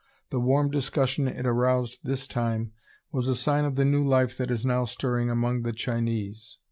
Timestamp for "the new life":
3.75-4.35